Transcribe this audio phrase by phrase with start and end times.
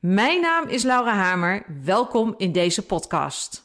[0.00, 1.62] Mijn naam is Laura Hamer.
[1.84, 3.64] Welkom in deze podcast.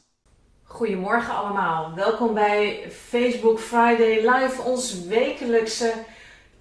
[0.62, 1.94] Goedemorgen allemaal.
[1.94, 5.92] Welkom bij Facebook Friday Live, ons wekelijkse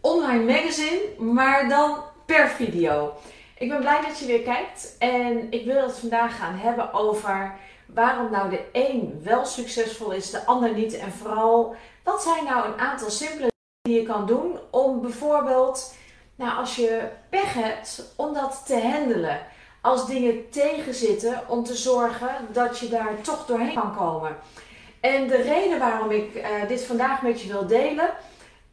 [0.02, 3.14] online magazine, maar dan per video.
[3.58, 7.54] Ik ben blij dat je weer kijkt en ik wil het vandaag gaan hebben over
[7.86, 10.98] waarom nou de een wel succesvol is, de ander niet.
[10.98, 15.96] En vooral, wat zijn nou een aantal simpele dingen die je kan doen om bijvoorbeeld,
[16.36, 19.54] nou als je pech hebt, om dat te handelen
[19.86, 24.38] als dingen tegenzitten om te zorgen dat je daar toch doorheen kan komen.
[25.00, 28.10] En de reden waarom ik uh, dit vandaag met je wil delen,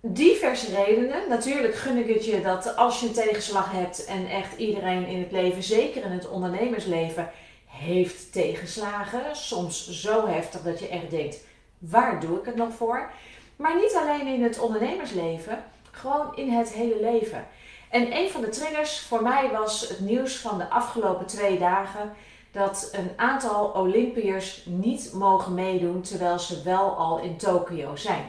[0.01, 1.29] diverse redenen.
[1.29, 5.19] Natuurlijk gun ik het je dat als je een tegenslag hebt en echt iedereen in
[5.19, 7.31] het leven, zeker in het ondernemersleven,
[7.67, 9.37] heeft tegenslagen.
[9.37, 11.45] Soms zo heftig dat je echt denkt,
[11.79, 13.11] waar doe ik het nog voor?
[13.57, 17.47] Maar niet alleen in het ondernemersleven, gewoon in het hele leven.
[17.93, 22.13] En een van de triggers voor mij was het nieuws van de afgelopen twee dagen
[22.53, 28.25] dat een aantal Olympiërs niet mogen meedoen terwijl ze wel al in Tokio zijn.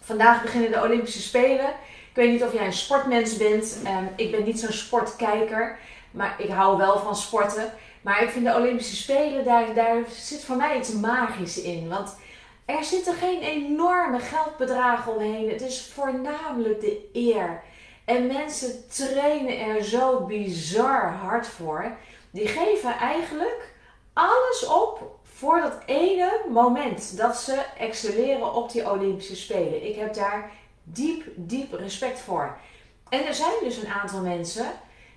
[0.00, 1.68] Vandaag beginnen de Olympische Spelen.
[2.10, 3.78] Ik weet niet of jij een sportmens bent.
[3.84, 5.78] Ehm, ik ben niet zo'n sportkijker,
[6.10, 7.72] maar ik hou wel van sporten.
[8.00, 11.88] Maar ik vind de Olympische Spelen, daar, daar zit voor mij iets magisch in.
[11.88, 12.16] Want
[12.64, 15.48] er zitten geen enorme geldbedragen omheen.
[15.48, 17.62] Het is voornamelijk de eer
[18.10, 21.96] en mensen trainen er zo bizar hard voor.
[22.30, 23.74] Die geven eigenlijk
[24.12, 29.88] alles op voor dat ene moment dat ze excelleren op die Olympische Spelen.
[29.88, 30.50] Ik heb daar
[30.82, 32.58] diep, diep respect voor.
[33.08, 34.66] En er zijn dus een aantal mensen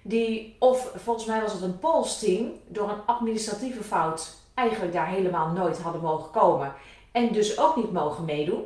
[0.01, 5.51] die, of volgens mij was het een polsteam, door een administratieve fout eigenlijk daar helemaal
[5.51, 6.73] nooit hadden mogen komen.
[7.11, 8.65] En dus ook niet mogen meedoen.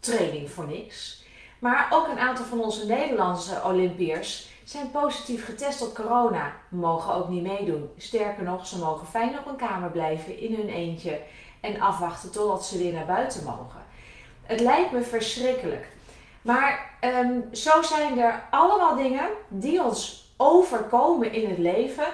[0.00, 1.19] Training voor niks.
[1.60, 6.52] Maar ook een aantal van onze Nederlandse Olympiërs zijn positief getest op corona.
[6.68, 7.90] Mogen ook niet meedoen.
[7.96, 11.20] Sterker nog, ze mogen fijn op een kamer blijven in hun eentje
[11.60, 13.80] en afwachten totdat ze weer naar buiten mogen.
[14.42, 15.88] Het lijkt me verschrikkelijk.
[16.42, 22.06] Maar um, zo zijn er allemaal dingen die ons overkomen in het leven.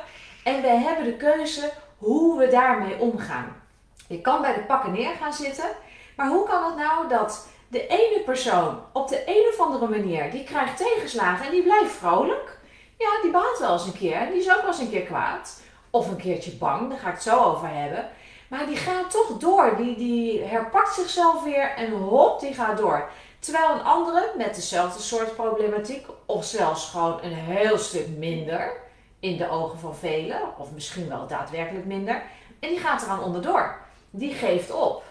[0.44, 3.62] En we hebben de keuze hoe we daarmee omgaan.
[4.06, 5.68] Je kan bij de pakken neer gaan zitten.
[6.16, 10.30] Maar hoe kan het nou dat de ene persoon op de een of andere manier,
[10.30, 12.58] die krijgt tegenslagen en die blijft vrolijk.
[12.98, 14.26] Ja, die baat wel eens een keer.
[14.30, 15.60] Die is ook wel eens een keer kwaad.
[15.90, 18.08] Of een keertje bang, daar ga ik het zo over hebben.
[18.48, 19.76] Maar die gaat toch door.
[19.76, 23.08] Die, die herpakt zichzelf weer en hop, die gaat door.
[23.38, 28.72] Terwijl een andere met dezelfde soort problematiek, of zelfs gewoon een heel stuk minder
[29.20, 32.22] in de ogen van velen, of misschien wel daadwerkelijk minder,
[32.60, 33.78] en die gaat eraan onderdoor.
[34.10, 35.02] Die geeft op.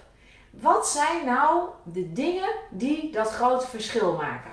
[0.62, 4.52] Wat zijn nou de dingen die dat grote verschil maken?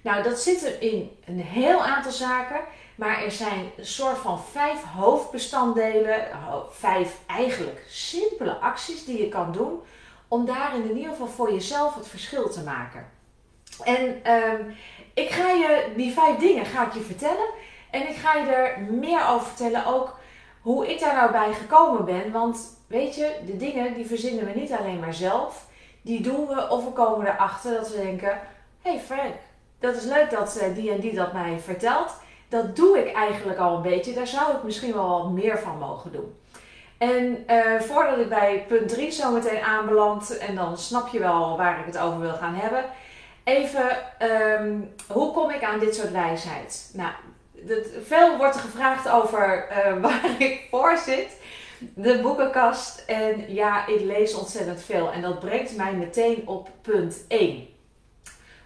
[0.00, 2.60] Nou, dat zit er in een heel aantal zaken,
[2.94, 6.26] maar er zijn een soort van vijf hoofdbestanddelen,
[6.70, 9.80] vijf eigenlijk simpele acties die je kan doen
[10.28, 13.06] om daar in ieder geval voor jezelf het verschil te maken.
[13.84, 14.76] En um,
[15.14, 17.48] ik ga je die vijf dingen ga ik je vertellen
[17.90, 20.17] en ik ga je er meer over vertellen ook
[20.68, 24.60] hoe ik daar nou bij gekomen ben, want weet je, de dingen die verzinnen we
[24.60, 25.66] niet alleen maar zelf.
[26.02, 28.40] Die doen we of we komen erachter dat we denken:
[28.82, 29.34] hey Frank,
[29.78, 32.14] dat is leuk dat uh, die en die dat mij vertelt.
[32.48, 34.12] Dat doe ik eigenlijk al een beetje.
[34.12, 36.34] Daar zou ik misschien wel wat meer van mogen doen.
[36.98, 41.56] En uh, voordat ik bij punt 3 zo meteen aanbeland, en dan snap je wel
[41.56, 42.84] waar ik het over wil gaan hebben.
[43.44, 43.96] Even,
[44.60, 46.90] um, hoe kom ik aan dit soort wijsheid?
[46.94, 47.12] Nou,
[48.04, 51.28] veel wordt er gevraagd over uh, waar ik voor zit
[51.94, 53.02] de boekenkast.
[53.06, 55.12] En ja, ik lees ontzettend veel.
[55.12, 57.68] En dat brengt mij meteen op punt 1.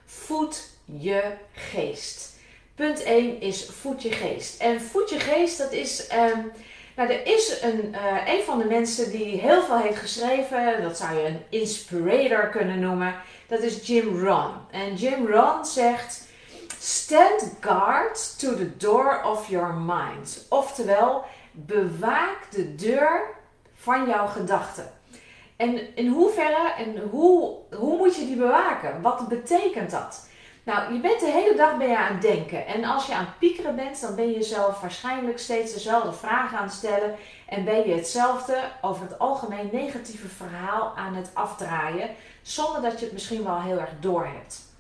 [0.05, 1.23] Voed je
[1.53, 2.37] geest.
[2.75, 4.61] Punt 1 is voed je geest.
[4.61, 6.09] En voed je geest, dat is.
[6.13, 6.53] Um,
[6.97, 10.83] nou, er is een, uh, een van de mensen die heel veel heeft geschreven.
[10.83, 13.15] Dat zou je een inspirator kunnen noemen.
[13.47, 14.55] Dat is Jim Rohn.
[14.71, 16.31] En Jim Rohn zegt.
[16.85, 20.47] Stand guard to the door of your mind.
[20.49, 23.35] Oftewel, bewaak de deur
[23.75, 24.93] van jouw gedachten.
[25.57, 29.03] En in hoeverre en hoe, hoe moet je die bewaken?
[29.03, 30.29] Wat betekent dat?
[30.63, 32.67] Nou, je bent de hele dag ben je aan het denken.
[32.67, 36.59] En als je aan het piekeren bent, dan ben je jezelf waarschijnlijk steeds dezelfde vragen
[36.59, 37.15] aan het stellen.
[37.47, 42.11] En ben je hetzelfde, over het algemeen negatieve verhaal aan het afdraaien.
[42.43, 44.71] Zonder dat je het misschien wel heel erg doorhebt.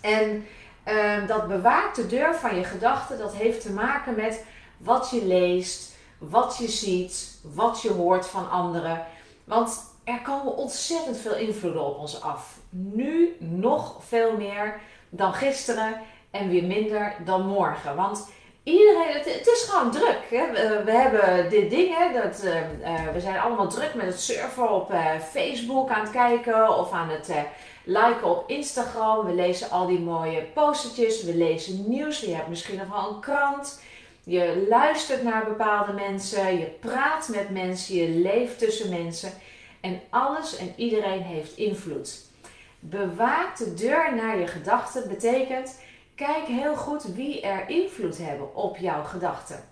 [0.00, 0.46] En
[0.88, 3.18] uh, dat bewaakt de deur van je gedachten.
[3.18, 4.44] Dat heeft te maken met
[4.76, 9.06] wat je leest, wat je ziet, wat je hoort van anderen.
[9.44, 12.58] Want er komen ontzettend veel invloeden op ons af.
[12.70, 16.00] Nu nog veel meer dan gisteren
[16.30, 17.96] en weer minder dan morgen.
[17.96, 18.28] Want
[18.62, 20.20] iedereen, het, is gewoon druk.
[20.30, 20.52] Hè?
[20.84, 24.70] We, hebben dit ding, hè, dat, uh, uh, we zijn allemaal druk met het surfen
[24.70, 27.32] op uh, Facebook aan het kijken of aan het
[27.84, 29.26] liken op Instagram.
[29.26, 33.20] We lezen al die mooie postertjes, we lezen nieuws, je hebt misschien nog wel een
[33.20, 33.80] krant.
[34.24, 39.32] Je luistert naar bepaalde mensen, je praat met mensen, je leeft tussen mensen.
[39.80, 42.22] En alles en iedereen heeft invloed.
[42.78, 45.80] Bewaak de deur naar je gedachten betekent
[46.14, 49.64] kijk heel goed wie er invloed hebben op jouw gedachten.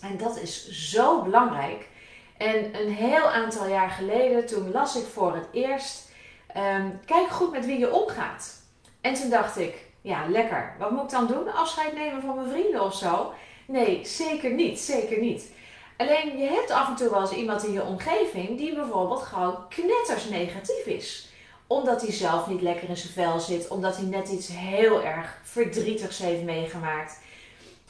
[0.00, 1.88] En dat is zo belangrijk.
[2.36, 6.12] En een heel aantal jaar geleden, toen las ik voor het eerst,
[6.56, 8.62] um, kijk goed met wie je omgaat.
[9.00, 11.52] En toen dacht ik, ja lekker, wat moet ik dan doen?
[11.52, 13.32] Afscheid nemen van mijn vrienden of zo?
[13.66, 15.52] Nee, zeker niet, zeker niet.
[15.96, 19.68] Alleen je hebt af en toe wel eens iemand in je omgeving die bijvoorbeeld gewoon
[19.68, 21.32] knetters negatief is
[21.66, 25.38] omdat hij zelf niet lekker in zijn vel zit, omdat hij net iets heel erg
[25.42, 27.18] verdrietigs heeft meegemaakt.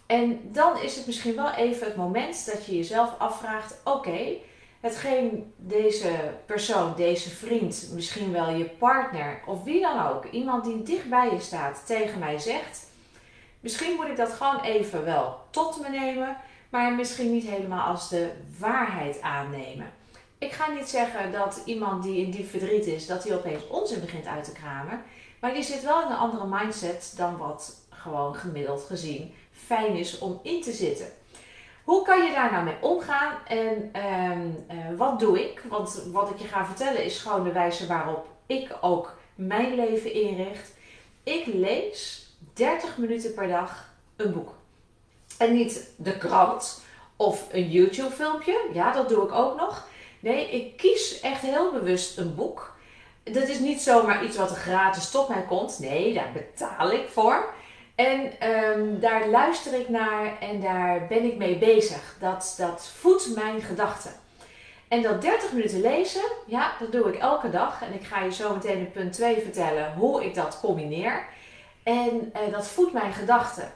[0.07, 4.37] En dan is het misschien wel even het moment dat je jezelf afvraagt: oké,
[4.85, 6.11] hetgeen deze
[6.47, 11.31] persoon, deze vriend, misschien wel je partner of wie dan ook, iemand die dicht bij
[11.31, 12.87] je staat, tegen mij zegt.
[13.61, 16.37] Misschien moet ik dat gewoon even wel tot me nemen,
[16.69, 19.93] maar misschien niet helemaal als de waarheid aannemen.
[20.39, 24.01] Ik ga niet zeggen dat iemand die in diep verdriet is, dat hij opeens onzin
[24.01, 25.03] begint uit te kramen.
[25.41, 29.35] Maar die zit wel in een andere mindset dan wat gewoon gemiddeld gezien
[29.67, 31.07] fijn is om in te zitten.
[31.85, 35.63] Hoe kan je daar nou mee omgaan en ehm, eh, wat doe ik?
[35.69, 40.13] Want wat ik je ga vertellen is gewoon de wijze waarop ik ook mijn leven
[40.13, 40.73] inricht.
[41.23, 44.55] Ik lees 30 minuten per dag een boek.
[45.39, 46.83] En niet de krant
[47.17, 48.69] of een YouTube filmpje.
[48.73, 49.89] Ja, dat doe ik ook nog.
[50.21, 52.77] Nee, ik kies echt heel bewust een boek.
[53.23, 55.79] Dat is niet zomaar iets wat gratis tot mij komt.
[55.79, 57.55] Nee, daar betaal ik voor.
[57.95, 62.17] En um, daar luister ik naar en daar ben ik mee bezig.
[62.21, 64.13] Dat, dat voedt mijn gedachten.
[64.89, 67.83] En dat 30 minuten lezen, ja, dat doe ik elke dag.
[67.83, 71.27] En ik ga je zo meteen in punt 2 vertellen hoe ik dat combineer.
[71.83, 73.73] En uh, dat voedt mijn gedachten.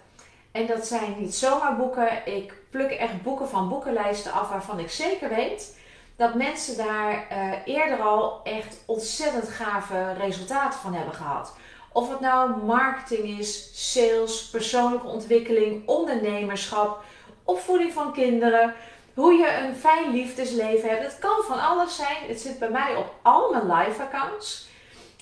[0.52, 2.26] En dat zijn niet zomaar boeken.
[2.26, 5.76] Ik pluk echt boeken van boekenlijsten af waarvan ik zeker weet
[6.16, 11.56] dat mensen daar uh, eerder al echt ontzettend gave resultaten van hebben gehad.
[11.98, 17.02] Of het nou marketing is, sales, persoonlijke ontwikkeling, ondernemerschap,
[17.44, 18.74] opvoeding van kinderen,
[19.14, 21.02] hoe je een fijn liefdesleven hebt.
[21.02, 22.28] Het kan van alles zijn.
[22.28, 24.68] Het zit bij mij op al mijn live accounts.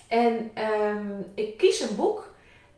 [0.08, 2.28] En um, ik kies een boek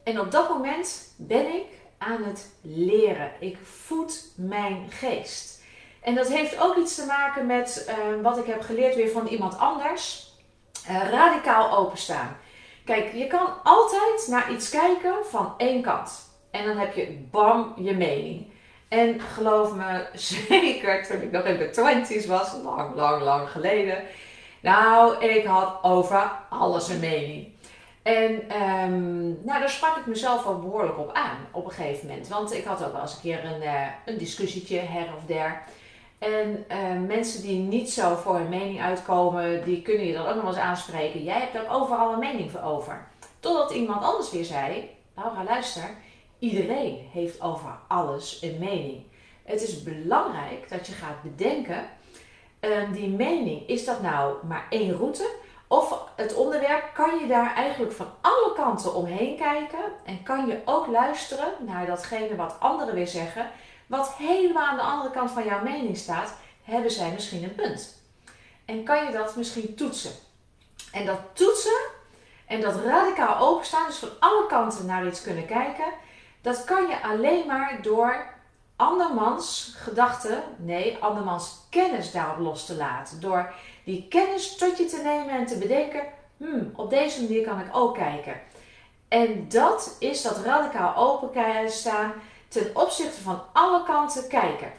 [0.05, 1.67] en op dat moment ben ik
[1.99, 3.33] aan het leren.
[3.39, 5.63] Ik voed mijn geest.
[6.01, 9.27] En dat heeft ook iets te maken met uh, wat ik heb geleerd weer van
[9.27, 10.33] iemand anders.
[10.91, 12.37] Uh, radicaal openstaan.
[12.89, 16.31] Kijk, je kan altijd naar iets kijken van één kant.
[16.51, 18.47] En dan heb je bam je mening.
[18.89, 20.07] En geloof me,
[20.49, 24.03] zeker toen ik nog in de twenties was, lang, lang, lang geleden.
[24.63, 27.49] Nou, ik had over alles een mening.
[28.03, 32.29] En um, nou, daar sprak ik mezelf wel behoorlijk op aan op een gegeven moment.
[32.29, 35.63] Want ik had ook wel eens een keer een, uh, een discussietje her of der.
[36.19, 40.35] En uh, mensen die niet zo voor hun mening uitkomen, die kunnen je dan ook
[40.35, 41.25] nog eens aanspreken.
[41.25, 43.07] Jij hebt er overal een mening voor over.
[43.41, 45.91] Totdat iemand anders weer zei, Laura luister,
[46.39, 49.03] iedereen heeft over alles een mening.
[49.45, 51.85] Het is belangrijk dat je gaat bedenken,
[52.61, 55.31] uh, die mening, is dat nou maar één route?
[55.67, 59.79] Of het onderwerp, kan je daar eigenlijk van alle kanten omheen kijken?
[60.05, 63.51] En kan je ook luisteren naar datgene wat anderen weer zeggen
[63.89, 67.97] wat helemaal aan de andere kant van jouw mening staat, hebben zij misschien een punt.
[68.65, 70.13] En kan je dat misschien toetsen?
[70.93, 71.81] En dat toetsen
[72.47, 75.93] en dat radicaal openstaan, dus van alle kanten naar iets kunnen kijken,
[76.41, 78.27] dat kan je alleen maar door
[78.77, 83.21] andermans gedachten, nee, andermans kennis daarop los te laten.
[83.21, 83.53] Door
[83.85, 86.03] die kennis tot je te nemen en te bedenken,
[86.37, 88.41] hmm, op deze manier kan ik ook kijken.
[89.09, 92.13] En dat is dat radicaal openstaan
[92.49, 94.73] ten opzichte van alle kanten kijken.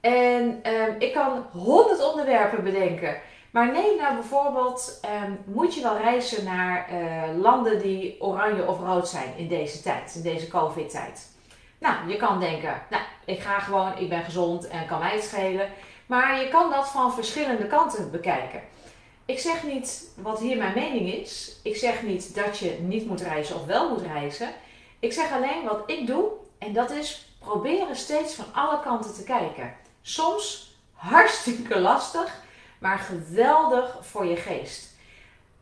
[0.00, 3.20] En um, ik kan honderd onderwerpen bedenken.
[3.50, 8.80] Maar neem nou bijvoorbeeld, ehm, moet je wel reizen naar eh, landen die oranje of
[8.80, 11.34] rood zijn in deze tijd, in deze COVID-tijd?
[11.78, 15.24] Nou, je kan denken, nou, ik ga gewoon, ik ben gezond en kan mij het
[15.24, 15.68] schelen.
[16.06, 18.60] Maar je kan dat van verschillende kanten bekijken.
[19.24, 21.60] Ik zeg niet wat hier mijn mening is.
[21.62, 24.48] Ik zeg niet dat je niet moet reizen of wel moet reizen.
[24.98, 29.24] Ik zeg alleen wat ik doe en dat is proberen steeds van alle kanten te
[29.24, 29.74] kijken.
[30.02, 32.34] Soms hartstikke lastig,
[32.78, 34.94] maar geweldig voor je geest.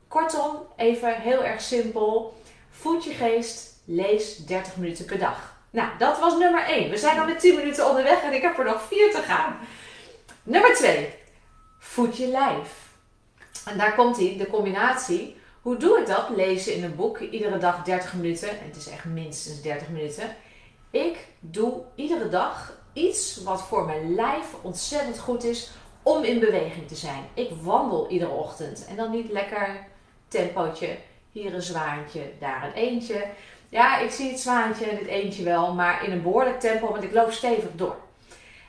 [0.09, 2.43] Kortom, even heel erg simpel.
[2.71, 5.55] Voed je geest, lees 30 minuten per dag.
[5.71, 6.91] Nou, dat was nummer 1.
[6.91, 9.59] We zijn al met 10 minuten onderweg en ik heb er nog 4 te gaan.
[10.43, 11.15] Nummer 2.
[11.79, 12.85] Voed je lijf.
[13.65, 15.37] En daar komt hij, de combinatie.
[15.63, 16.29] Hoe doe ik dat?
[16.29, 18.49] Lezen in een boek, iedere dag 30 minuten.
[18.49, 20.37] En het is echt minstens 30 minuten.
[20.95, 25.71] Ik doe iedere dag iets wat voor mijn lijf ontzettend goed is
[26.03, 27.25] om in beweging te zijn.
[27.35, 28.87] Ik wandel iedere ochtend.
[28.89, 29.87] En dan niet lekker
[30.29, 30.97] tempootje.
[31.33, 33.27] Hier een zwaantje, daar een eentje.
[33.69, 37.03] Ja, ik zie het zwaantje en het eentje wel, maar in een behoorlijk tempo, want
[37.03, 37.97] ik loop stevig door.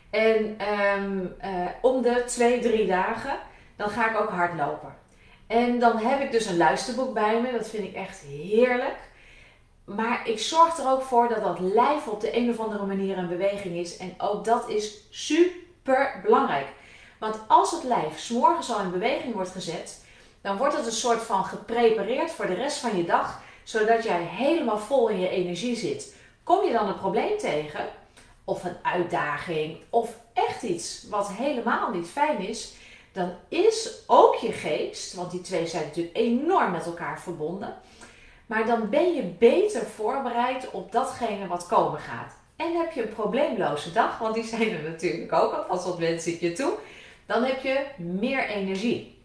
[0.10, 0.58] En
[0.98, 1.36] um,
[1.82, 3.38] om de twee, drie dagen,
[3.76, 4.96] dan ga ik ook hardlopen.
[5.48, 8.98] En dan heb ik dus een luisterboek bij me, dat vind ik echt heerlijk.
[9.86, 13.18] Maar ik zorg er ook voor dat dat lijf op de een of andere manier
[13.18, 13.98] in beweging is.
[13.98, 16.68] En ook dat is super belangrijk.
[17.20, 20.06] Want als het lijf s'morgens al in beweging wordt gezet,
[20.42, 24.24] dan wordt het een soort van geprepareerd voor de rest van je dag, zodat jij
[24.24, 26.16] helemaal vol in je energie zit.
[26.44, 27.88] Kom je dan een probleem tegen,
[28.44, 32.74] of een uitdaging, of echt iets wat helemaal niet fijn is,
[33.12, 37.76] dan is ook je geest, want die twee zijn natuurlijk enorm met elkaar verbonden,
[38.46, 42.34] maar dan ben je beter voorbereid op datgene wat komen gaat.
[42.56, 46.28] En heb je een probleemloze dag, want die zijn er natuurlijk ook, alvast wat wens
[46.28, 46.74] ik je toe,
[47.26, 49.24] dan heb je meer energie.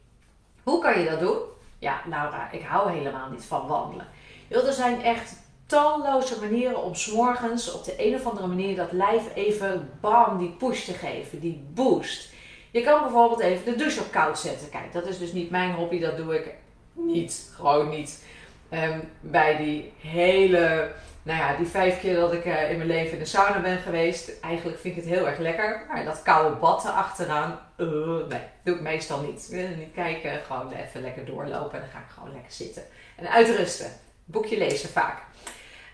[0.63, 1.39] Hoe kan je dat doen?
[1.79, 4.07] Ja, Laura, ik hou helemaal niet van wandelen.
[4.49, 5.37] Er zijn echt
[5.67, 10.51] talloze manieren om s'morgens op de een of andere manier dat lijf even bam, die
[10.51, 12.33] push te geven, die boost.
[12.71, 14.71] Je kan bijvoorbeeld even de douche op koud zetten.
[14.71, 16.55] Kijk, dat is dus niet mijn hobby, dat doe ik
[16.93, 18.25] niet, gewoon niet.
[18.73, 23.13] Um, bij die hele, nou ja, die vijf keer dat ik uh, in mijn leven
[23.13, 25.85] in de sauna ben geweest, eigenlijk vind ik het heel erg lekker.
[25.89, 27.89] Maar dat koude bad achteraan, uh,
[28.29, 29.49] nee, doe ik meestal niet.
[29.51, 32.83] Ik wil niet kijken, gewoon even lekker doorlopen en dan ga ik gewoon lekker zitten.
[33.17, 33.91] En uitrusten.
[34.25, 35.23] Boekje lezen vaak.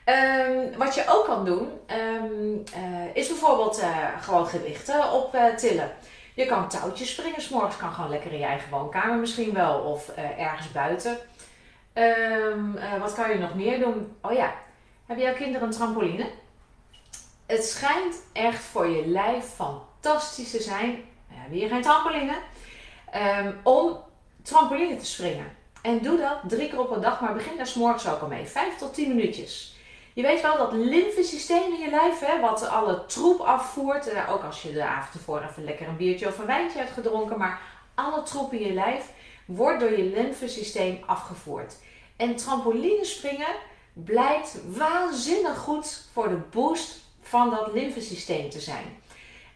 [0.05, 1.69] Um, wat je ook kan doen,
[2.23, 3.83] um, uh, is bijvoorbeeld
[4.21, 5.91] gewoon gewichten optillen.
[6.35, 10.09] Je kan touwtjes springen, s'morgens kan gewoon lekker in je eigen woonkamer misschien wel, of
[10.39, 11.19] ergens buiten.
[11.99, 14.17] Um, uh, wat kan je nog meer doen?
[14.21, 14.55] Oh ja,
[15.07, 16.31] hebben jouw kinderen een trampoline?
[17.47, 21.05] Het schijnt echt voor je lijf fantastisch te zijn.
[21.29, 22.37] Hebben hier geen trampoline.
[23.15, 23.99] Um, om
[24.43, 25.57] trampoline te springen.
[25.83, 28.47] En doe dat drie keer op een dag, maar begin daar s'morgens ook al mee.
[28.47, 29.77] Vijf tot tien minuutjes.
[30.15, 34.43] Je weet wel dat lymfesysteem in je lijf, hè, wat alle troep afvoert, eh, ook
[34.43, 37.61] als je de avond ervoor even lekker een biertje of een wijntje hebt gedronken, maar
[37.95, 39.13] alle troep in je lijf
[39.47, 41.77] wordt door je lymfesysteem afgevoerd.
[42.17, 43.55] En trampolinespringen
[43.93, 49.03] blijkt waanzinnig goed voor de boost van dat lymfesysteem te zijn.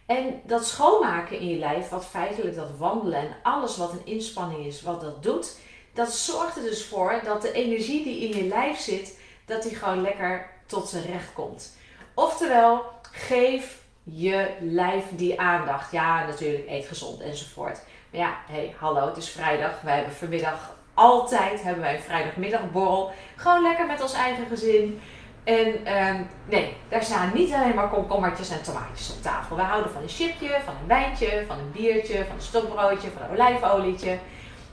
[0.05, 4.65] En dat schoonmaken in je lijf, wat feitelijk dat wandelen en alles wat een inspanning
[4.65, 5.57] is, wat dat doet,
[5.93, 9.75] dat zorgt er dus voor dat de energie die in je lijf zit, dat die
[9.75, 11.77] gewoon lekker tot zijn recht komt.
[12.13, 15.91] Oftewel, geef je lijf die aandacht.
[15.91, 17.79] Ja, natuurlijk, eet gezond enzovoort.
[18.11, 19.81] Maar ja, hey, hallo, het is vrijdag.
[19.81, 23.11] Wij hebben vanmiddag altijd hebben wij een vrijdagmiddagborrel.
[23.35, 25.01] Gewoon lekker met ons eigen gezin.
[25.43, 29.55] En um, nee, daar staan niet alleen maar komkommertjes en tomaatjes op tafel.
[29.55, 33.21] We houden van een chipje, van een wijntje, van een biertje, van een stokbroodje, van
[33.21, 34.17] een olijfolietje.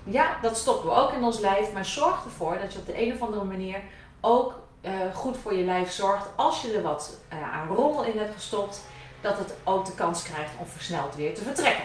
[0.05, 3.03] Ja, dat stoppen we ook in ons lijf, maar zorg ervoor dat je op de
[3.03, 3.81] een of andere manier
[4.21, 6.27] ook uh, goed voor je lijf zorgt.
[6.37, 8.81] Als je er wat uh, aan rommel in hebt gestopt,
[9.21, 11.85] dat het ook de kans krijgt om versneld weer te vertrekken.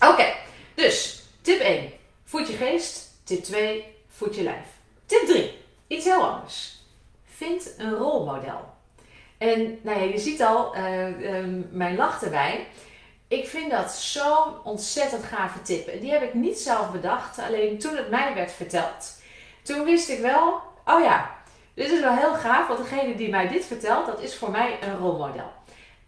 [0.00, 0.26] Oké,
[0.74, 1.90] dus tip 1,
[2.24, 3.05] voed je geest.
[3.26, 4.66] Tip 2, voed je lijf.
[5.06, 6.78] Tip 3, iets heel anders.
[7.24, 8.74] Vind een rolmodel.
[9.38, 10.82] En nou ja, je ziet al uh,
[11.70, 12.66] mijn lach erbij.
[13.28, 15.86] Ik vind dat zo'n ontzettend gave tip.
[15.86, 17.38] En die heb ik niet zelf bedacht.
[17.38, 19.20] Alleen toen het mij werd verteld,
[19.62, 21.36] toen wist ik wel, oh ja,
[21.74, 22.66] dit is wel heel gaaf.
[22.66, 25.52] Want degene die mij dit vertelt, dat is voor mij een rolmodel.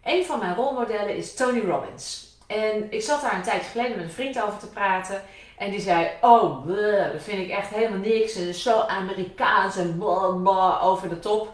[0.03, 2.27] Een van mijn rolmodellen is Tony Robbins.
[2.47, 5.23] En ik zat daar een tijdje geleden met een vriend over te praten.
[5.59, 6.67] En die zei, oh,
[7.11, 8.35] dat vind ik echt helemaal niks.
[8.35, 11.53] En zo Amerikaans en blah, over de top.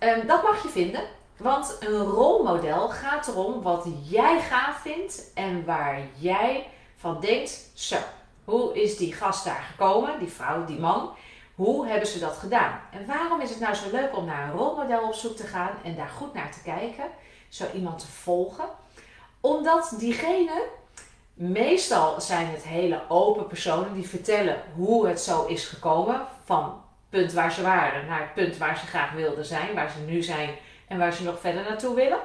[0.00, 1.02] Um, dat mag je vinden.
[1.36, 7.96] Want een rolmodel gaat erom wat jij gaaf vindt en waar jij van denkt, zo,
[8.44, 11.10] Hoe is die gast daar gekomen, die vrouw, die man?
[11.54, 12.80] Hoe hebben ze dat gedaan?
[12.92, 15.72] En waarom is het nou zo leuk om naar een rolmodel op zoek te gaan
[15.84, 17.04] en daar goed naar te kijken,
[17.48, 18.64] zo iemand te volgen?
[19.40, 20.62] Omdat diegene,
[21.34, 27.32] meestal zijn het hele open personen die vertellen hoe het zo is gekomen, van punt
[27.32, 30.50] waar ze waren naar het punt waar ze graag wilden zijn, waar ze nu zijn
[30.88, 32.20] en waar ze nog verder naartoe willen.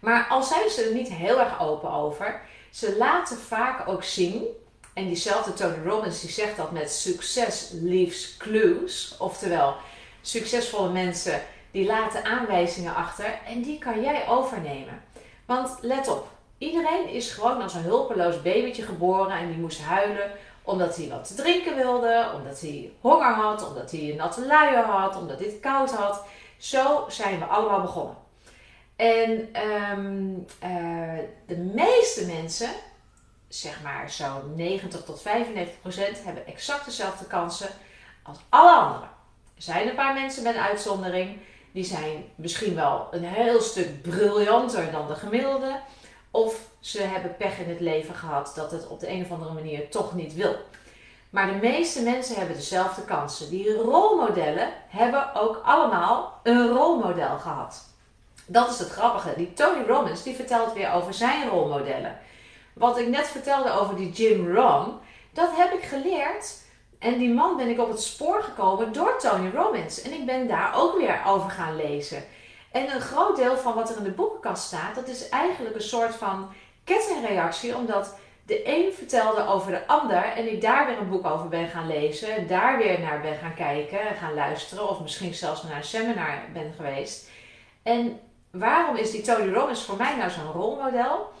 [0.00, 4.46] Maar al zijn ze er niet heel erg open over, ze laten vaak ook zien,
[4.94, 9.76] en diezelfde Tony Robbins die zegt dat met succes leaves clues, oftewel
[10.20, 15.02] succesvolle mensen die laten aanwijzingen achter en die kan jij overnemen.
[15.46, 20.30] Want let op, iedereen is gewoon als een hulpeloos babytje geboren en die moest huilen
[20.64, 24.84] omdat hij wat te drinken wilde, omdat hij honger had, omdat hij een natte luier
[24.84, 26.24] had, omdat hij het koud had.
[26.58, 28.16] Zo zijn we allemaal begonnen.
[28.96, 29.30] En
[29.96, 30.46] um,
[31.46, 32.70] de meeste mensen,
[33.48, 37.68] zeg maar zo'n 90 tot 95 procent, hebben exact dezelfde kansen
[38.22, 39.08] als alle anderen.
[39.56, 41.38] Er zijn een paar mensen met een uitzondering.
[41.72, 45.80] Die zijn misschien wel een heel stuk briljanter dan de gemiddelde.
[46.34, 49.52] Of ze hebben pech in het leven gehad dat het op de een of andere
[49.52, 50.56] manier toch niet wil.
[51.30, 53.50] Maar de meeste mensen hebben dezelfde kansen.
[53.50, 57.84] Die rolmodellen hebben ook allemaal een rolmodel gehad.
[58.46, 59.32] Dat is het grappige.
[59.36, 62.18] Die Tony Robbins die vertelt weer over zijn rolmodellen.
[62.72, 64.92] Wat ik net vertelde over die Jim Rohn,
[65.32, 66.62] dat heb ik geleerd.
[66.98, 70.02] En die man ben ik op het spoor gekomen door Tony Robbins.
[70.02, 72.24] En ik ben daar ook weer over gaan lezen.
[72.74, 75.82] En een groot deel van wat er in de boekenkast staat, dat is eigenlijk een
[75.82, 76.52] soort van
[76.84, 77.76] kettingreactie.
[77.76, 78.14] Omdat
[78.46, 81.86] de een vertelde over de ander en ik daar weer een boek over ben gaan
[81.86, 82.36] lezen.
[82.36, 84.88] En daar weer naar ben gaan kijken en gaan luisteren.
[84.88, 87.28] Of misschien zelfs naar een seminar ben geweest.
[87.82, 91.32] En waarom is die Tony Robbins voor mij nou zo'n rolmodel?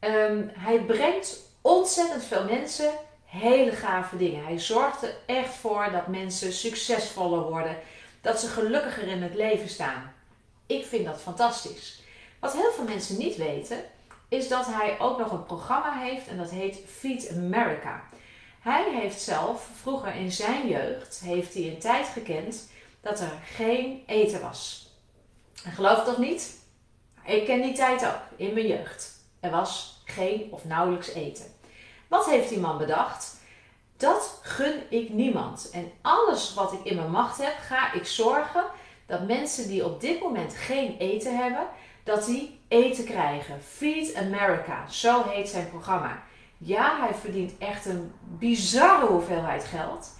[0.00, 2.90] Um, hij brengt ontzettend veel mensen
[3.24, 4.44] hele gave dingen.
[4.44, 7.76] Hij zorgt er echt voor dat mensen succesvoller worden,
[8.20, 10.12] dat ze gelukkiger in het leven staan.
[10.72, 12.02] Ik vind dat fantastisch.
[12.40, 13.84] Wat heel veel mensen niet weten,
[14.28, 18.02] is dat hij ook nog een programma heeft en dat heet Feed America.
[18.60, 24.02] Hij heeft zelf vroeger in zijn jeugd heeft hij een tijd gekend dat er geen
[24.06, 24.90] eten was.
[25.64, 26.58] En geloof het of niet?
[27.24, 29.10] Ik ken die tijd ook in mijn jeugd.
[29.40, 31.46] Er was geen of nauwelijks eten.
[32.08, 33.36] Wat heeft die man bedacht?
[33.96, 35.70] Dat gun ik niemand.
[35.70, 38.64] En alles wat ik in mijn macht heb, ga ik zorgen
[39.12, 41.66] dat mensen die op dit moment geen eten hebben,
[42.04, 43.62] dat die eten krijgen.
[43.62, 46.22] Feed America, zo heet zijn programma.
[46.58, 50.18] Ja, hij verdient echt een bizarre hoeveelheid geld.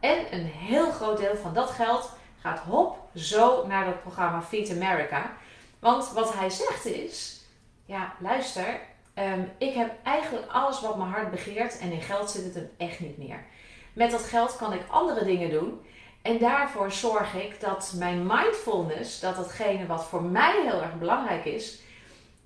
[0.00, 4.70] En een heel groot deel van dat geld gaat hop zo naar dat programma Feed
[4.70, 5.32] America.
[5.78, 7.44] Want wat hij zegt is:
[7.84, 8.80] ja, luister,
[9.14, 12.70] um, ik heb eigenlijk alles wat mijn hart begeert en in geld zit het hem
[12.76, 13.44] echt niet meer.
[13.92, 15.80] Met dat geld kan ik andere dingen doen.
[16.22, 21.44] En daarvoor zorg ik dat mijn mindfulness, dat datgene wat voor mij heel erg belangrijk
[21.44, 21.80] is,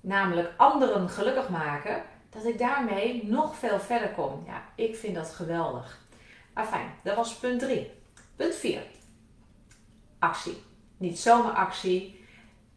[0.01, 4.43] namelijk anderen gelukkig maken, dat ik daarmee nog veel verder kom.
[4.45, 5.99] Ja, ik vind dat geweldig.
[6.53, 7.91] Afijn, dat was punt 3.
[8.35, 8.81] Punt 4.
[10.19, 10.63] Actie.
[10.97, 12.25] Niet zomaar actie,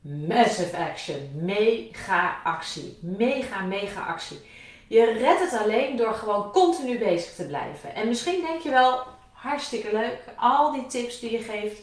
[0.01, 1.31] massive action.
[1.35, 2.99] Mega actie.
[3.01, 4.41] Mega, mega actie.
[4.89, 7.95] Je redt het alleen door gewoon continu bezig te blijven.
[7.95, 9.03] En misschien denk je wel,
[9.43, 11.83] hartstikke leuk, al die tips die je geeft.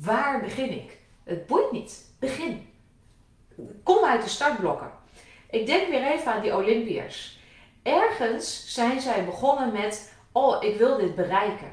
[0.00, 0.98] Waar begin ik?
[1.24, 2.04] Het boeit niet.
[2.18, 2.74] Begin.
[3.82, 4.90] Kom uit de startblokken.
[5.50, 7.38] Ik denk weer even aan die Olympiërs.
[7.82, 11.72] Ergens zijn zij begonnen met, oh, ik wil dit bereiken.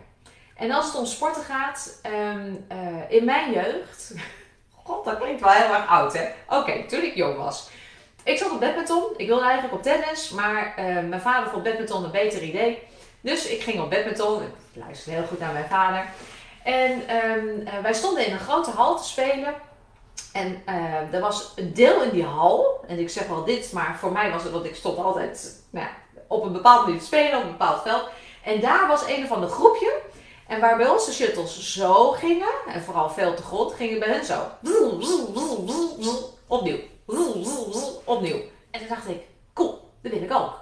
[0.55, 4.13] En als het om sporten gaat, um, uh, in mijn jeugd,
[4.83, 6.27] god, dat klinkt wel heel erg oud hè.
[6.49, 7.69] Oké, toen ik jong was.
[8.23, 9.03] Ik zat op badminton.
[9.17, 12.91] Ik wilde eigenlijk op tennis, maar uh, mijn vader vond badminton een beter idee.
[13.23, 14.41] Dus ik ging op badminton.
[14.41, 16.09] Ik luisterde heel goed naar mijn vader.
[16.63, 19.53] En um, uh, wij stonden in een grote hal te spelen.
[20.33, 22.83] En uh, er was een deel in die hal.
[22.87, 25.87] En ik zeg wel dit, maar voor mij was het, want ik stond altijd nou
[26.27, 28.09] op een bepaald manier te spelen, op een bepaald veld.
[28.43, 30.01] En daar was een van de groepje.
[30.47, 34.09] En waar bij ons de shuttles zo gingen, en vooral veel te grond, gingen bij
[34.09, 34.41] hen zo.
[36.47, 36.79] Opnieuw.
[38.03, 38.39] Opnieuw.
[38.71, 39.21] En toen dacht ik,
[39.53, 40.61] cool, dat wil ik ook.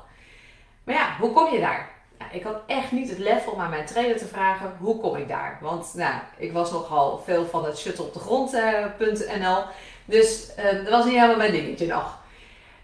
[0.83, 1.90] Maar ja, hoe kom je daar?
[2.31, 5.27] Ik had echt niet het lef om aan mijn trainer te vragen, hoe kom ik
[5.27, 5.57] daar?
[5.61, 9.57] Want nou, ik was nogal veel van het shuttle op de grond.nl.
[9.57, 9.67] Uh,
[10.05, 12.19] dus uh, dat was niet helemaal mijn dingetje nog.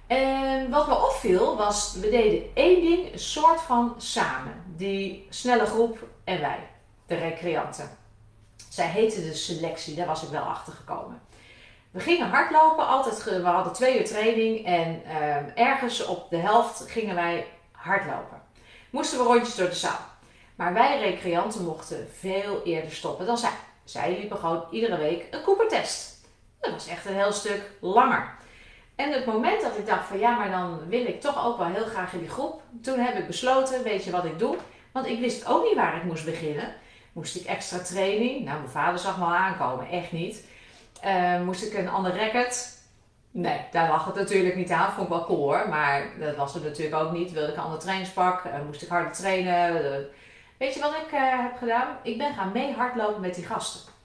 [0.08, 4.64] En wat me opviel was, we deden één ding, een soort van samen.
[4.76, 6.60] Die snelle groep en wij
[7.08, 7.90] de recreanten.
[8.70, 11.22] Zij heette de selectie, daar was ik wel achter gekomen.
[11.92, 16.84] We gingen hardlopen, altijd, we hadden twee uur training en uh, ergens op de helft
[16.88, 18.42] gingen wij hardlopen.
[18.98, 20.00] Moesten we rondjes door de zaal.
[20.56, 23.58] Maar wij recreanten mochten veel eerder stoppen dan zij.
[23.84, 26.28] Zij liepen gewoon iedere week een Cooper-test.
[26.60, 28.36] Dat was echt een heel stuk langer.
[28.96, 31.68] En het moment dat ik dacht van ja, maar dan wil ik toch ook wel
[31.68, 32.62] heel graag in die groep.
[32.82, 34.58] Toen heb ik besloten, weet je wat ik doe?
[34.92, 36.74] Want ik wist ook niet waar ik moest beginnen.
[37.14, 38.46] Moest ik extra training?
[38.46, 40.46] Nou, mijn vader zag me al aankomen, echt niet.
[41.06, 42.77] Uh, moest ik een ander racket?
[43.32, 44.92] Nee, daar lag het natuurlijk niet aan.
[44.92, 45.70] Vond ik wel cool hoor.
[45.70, 47.32] Maar dat was het natuurlijk ook niet.
[47.32, 48.46] Wilde ik een ander trainingspak?
[48.46, 49.76] Uh, moest ik harder trainen?
[49.76, 50.06] Uh,
[50.58, 51.98] weet je wat ik heb gedaan?
[52.04, 53.96] Ik ben gaan mee hardlopen met die gasten.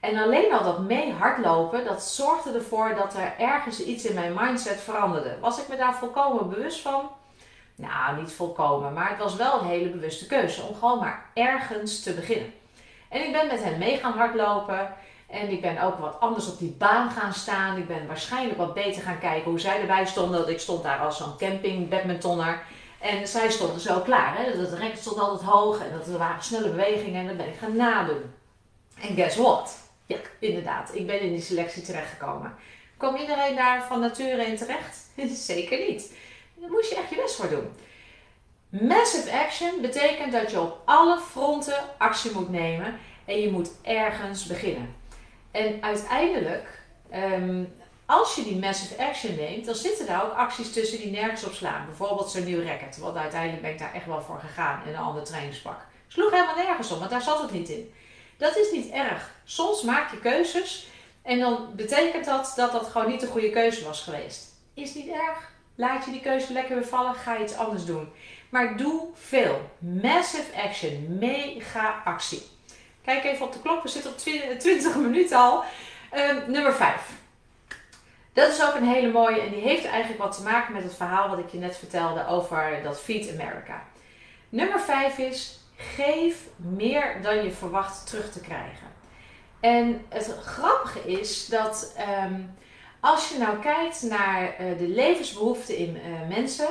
[0.00, 4.34] En alleen al dat mee hardlopen, dat zorgde ervoor dat er ergens iets in mijn
[4.34, 5.36] mindset veranderde.
[5.40, 7.10] Was ik me daar volkomen bewust van?
[7.74, 12.02] Nou, niet volkomen, maar het was wel een hele bewuste keuze om gewoon maar ergens
[12.02, 12.52] te beginnen.
[13.08, 14.94] En ik ben met hen mee gaan hardlopen.
[15.26, 17.76] En ik ben ook wat anders op die baan gaan staan.
[17.76, 20.40] Ik ben waarschijnlijk wat beter gaan kijken hoe zij erbij stonden.
[20.40, 22.62] Dat ik stond daar als zo'n camping badmintonner.
[23.00, 24.36] En zij stonden zo klaar.
[24.36, 24.62] Hè?
[24.62, 27.20] Dat rek stond altijd hoog en dat er waren snelle bewegingen.
[27.20, 28.22] En dat ben ik gaan nadoen.
[29.00, 29.78] En guess what?
[30.06, 30.94] Ja, inderdaad.
[30.94, 32.54] Ik ben in die selectie terechtgekomen.
[32.96, 35.06] Kwam iedereen daar van nature in terecht?
[35.50, 36.12] Zeker niet.
[36.54, 37.72] Daar moest je echt je best voor doen.
[38.68, 44.46] Massive action betekent dat je op alle fronten actie moet nemen en je moet ergens
[44.46, 44.94] beginnen.
[45.54, 46.82] En uiteindelijk,
[47.14, 47.74] um,
[48.06, 51.52] als je die massive action neemt, dan zitten daar ook acties tussen die nergens op
[51.52, 51.86] slaan.
[51.86, 55.00] Bijvoorbeeld zo'n nieuw racket, want uiteindelijk ben ik daar echt wel voor gegaan in een
[55.00, 55.86] ander trainingspak.
[56.08, 57.92] Sloeg helemaal nergens om, want daar zat het niet in.
[58.36, 59.30] Dat is niet erg.
[59.44, 60.86] Soms maak je keuzes
[61.22, 64.44] en dan betekent dat dat dat gewoon niet de goede keuze was geweest.
[64.74, 65.52] Is niet erg.
[65.74, 68.12] Laat je die keuze lekker weer vallen, ga iets anders doen.
[68.48, 69.70] Maar doe veel.
[69.78, 72.42] Massive action, mega actie.
[73.04, 74.18] Kijk even op de klok, we zitten op
[74.58, 75.64] 20 minuten al.
[76.14, 77.12] Uh, nummer 5.
[78.32, 80.94] Dat is ook een hele mooie en die heeft eigenlijk wat te maken met het
[80.94, 83.82] verhaal wat ik je net vertelde over dat Feed America.
[84.48, 88.86] Nummer 5 is geef meer dan je verwacht terug te krijgen.
[89.60, 92.54] En het grappige is dat um,
[93.00, 96.68] als je nou kijkt naar uh, de levensbehoeften in uh, mensen,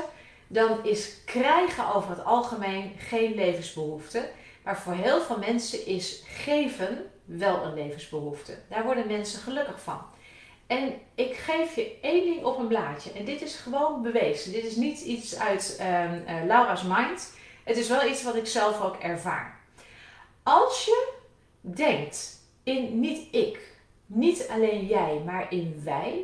[0.48, 4.30] dan is krijgen over het algemeen geen levensbehoefte.
[4.63, 8.58] Maar voor heel veel mensen is geven wel een levensbehoefte.
[8.69, 10.02] Daar worden mensen gelukkig van.
[10.67, 13.12] En ik geef je één ding op een blaadje.
[13.12, 14.52] En dit is gewoon bewezen.
[14.52, 17.34] Dit is niet iets uit um, uh, Laura's mind.
[17.63, 19.60] Het is wel iets wat ik zelf ook ervaar.
[20.43, 21.13] Als je
[21.62, 23.60] denkt in niet ik,
[24.06, 26.23] niet alleen jij, maar in wij.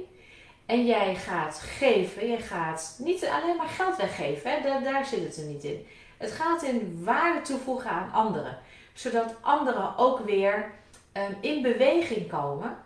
[0.66, 4.82] En jij gaat geven, je gaat niet alleen maar geld weggeven, hè?
[4.84, 5.88] Daar zit het er niet in.
[6.20, 8.58] Het gaat in waarde toevoegen aan anderen,
[8.94, 10.72] zodat anderen ook weer
[11.14, 12.78] um, in beweging komen.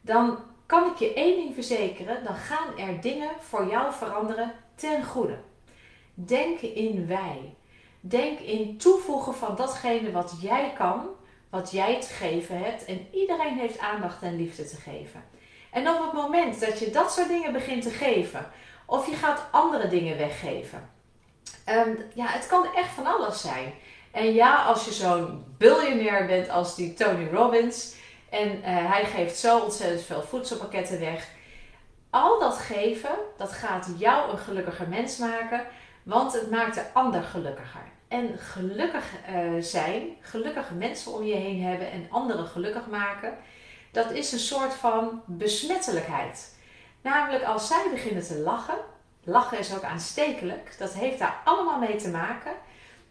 [0.00, 5.04] Dan kan ik je één ding verzekeren, dan gaan er dingen voor jou veranderen ten
[5.04, 5.38] goede.
[6.14, 7.54] Denk in wij.
[8.00, 11.06] Denk in toevoegen van datgene wat jij kan,
[11.50, 12.84] wat jij te geven hebt.
[12.84, 15.24] En iedereen heeft aandacht en liefde te geven.
[15.70, 18.50] En op het moment dat je dat soort dingen begint te geven,
[18.86, 20.90] of je gaat andere dingen weggeven,
[21.70, 23.74] um, ja, het kan echt van alles zijn.
[24.10, 27.94] En ja, als je zo'n biljonair bent als die Tony Robbins
[28.30, 31.28] en uh, hij geeft zo ontzettend veel voedselpakketten weg.
[32.10, 35.66] Al dat geven, dat gaat jou een gelukkiger mens maken,
[36.02, 37.82] want het maakt de ander gelukkiger.
[38.08, 43.38] En gelukkig uh, zijn, gelukkige mensen om je heen hebben en anderen gelukkig maken,
[43.92, 46.56] dat is een soort van besmettelijkheid.
[47.02, 48.78] Namelijk als zij beginnen te lachen,
[49.28, 52.52] lachen is ook aanstekelijk, dat heeft daar allemaal mee te maken,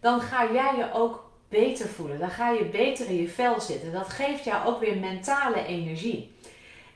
[0.00, 2.18] dan ga jij je ook beter voelen.
[2.18, 3.92] Dan ga je beter in je vel zitten.
[3.92, 6.36] Dat geeft jou ook weer mentale energie.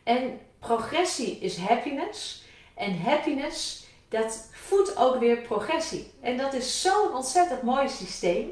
[0.03, 2.45] En progressie is happiness.
[2.75, 6.13] En happiness, dat voedt ook weer progressie.
[6.21, 8.51] En dat is zo'n ontzettend mooi systeem.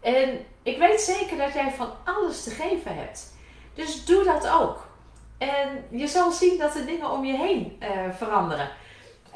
[0.00, 3.36] En ik weet zeker dat jij van alles te geven hebt.
[3.74, 4.86] Dus doe dat ook.
[5.38, 8.70] En je zal zien dat de dingen om je heen uh, veranderen.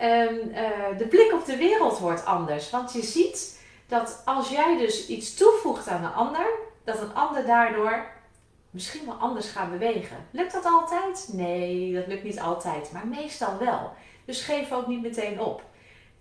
[0.02, 2.70] En, uh, de blik op de wereld wordt anders.
[2.70, 6.46] Want je ziet dat als jij dus iets toevoegt aan een ander,
[6.84, 8.06] dat een ander daardoor
[8.70, 10.16] misschien wel anders gaat bewegen.
[10.30, 11.28] Lukt dat altijd?
[11.32, 13.92] Nee, dat lukt niet altijd, maar meestal wel.
[14.24, 15.62] Dus geef ook niet meteen op.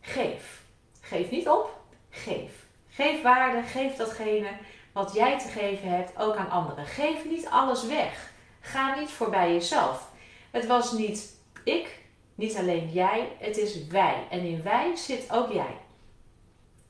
[0.02, 0.62] Geef.
[1.02, 2.52] Geef niet op, geef.
[2.90, 4.50] Geef waarde, geef datgene
[4.94, 6.86] wat jij te geven hebt ook aan anderen.
[6.86, 8.32] Geef niet alles weg.
[8.60, 10.10] Ga niet voorbij jezelf.
[10.52, 12.01] Het was niet ik,
[12.42, 14.16] niet alleen jij, het is wij.
[14.30, 15.78] En in wij zit ook jij.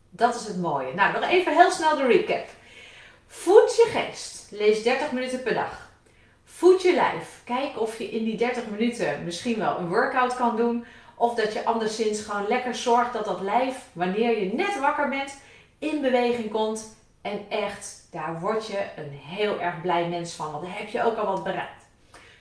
[0.10, 0.94] Dat is het mooie.
[0.94, 2.48] Nou, nog even heel snel de recap.
[3.28, 4.52] Voed je geest.
[4.52, 5.90] Lees 30 minuten per dag.
[6.44, 7.42] Voed je lijf.
[7.44, 10.86] Kijk of je in die 30 minuten misschien wel een workout kan doen.
[11.16, 15.38] Of dat je anderszins gewoon lekker zorgt dat dat lijf, wanneer je net wakker bent,
[15.80, 16.96] in beweging komt.
[17.22, 20.52] En echt, daar word je een heel erg blij mens van.
[20.52, 21.84] Want dan heb je ook al wat bereikt.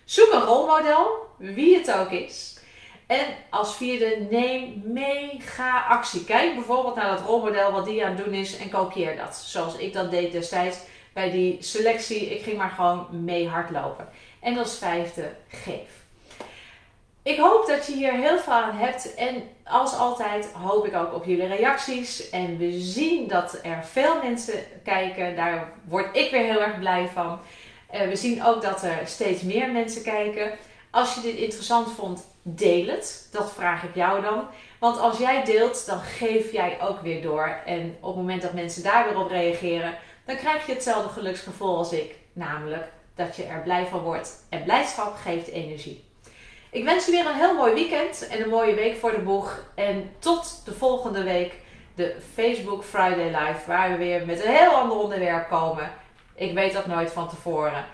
[0.05, 2.60] Zoek een rolmodel, wie het ook is.
[3.11, 6.25] En als vierde, neem mega actie.
[6.25, 9.37] Kijk bijvoorbeeld naar dat rolmodel wat die aan het doen is en kopieer dat.
[9.37, 10.79] Zoals ik dat deed destijds
[11.13, 12.35] bij die selectie.
[12.35, 14.09] Ik ging maar gewoon mee hardlopen.
[14.41, 16.05] En als vijfde, geef.
[17.23, 19.15] Ik hoop dat je hier heel veel aan hebt.
[19.15, 22.31] En als altijd hoop ik ook op jullie reacties.
[22.31, 25.37] En we zien dat er veel mensen kijken.
[25.37, 27.39] Daar word ik weer heel erg blij van.
[27.95, 30.59] Uh, we zien ook dat er steeds meer mensen kijken.
[30.91, 33.29] Als je dit interessant vond, deel het.
[33.33, 34.47] Dat vraag ik jou dan.
[34.79, 37.61] Want als jij deelt, dan geef jij ook weer door.
[37.67, 41.77] En op het moment dat mensen daar weer op reageren, dan krijg je hetzelfde geluksgevoel
[41.77, 42.15] als ik.
[42.33, 44.47] Namelijk dat je er blij van wordt.
[44.49, 46.05] En blijdschap geeft energie.
[46.71, 49.65] Ik wens je weer een heel mooi weekend en een mooie week voor de boeg.
[49.75, 51.55] En tot de volgende week,
[51.95, 55.91] de Facebook Friday Live, waar we weer met een heel ander onderwerp komen.
[56.35, 57.85] Ik weet dat nooit van tevoren.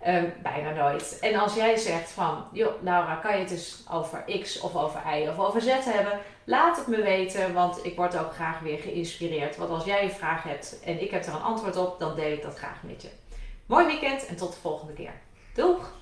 [0.00, 1.18] Ehm, bijna nooit.
[1.20, 5.00] En als jij zegt van, joh, Laura, kan je het eens over X of over
[5.18, 6.20] Y of over Z hebben?
[6.44, 9.56] Laat het me weten, want ik word ook graag weer geïnspireerd.
[9.56, 12.32] Want als jij een vraag hebt en ik heb er een antwoord op, dan deel
[12.32, 13.08] ik dat graag met je.
[13.66, 15.12] Mooi weekend en tot de volgende keer.
[15.54, 15.94] Doeg!